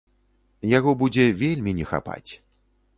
[0.77, 2.31] Яго будзе вельмі не хапаць.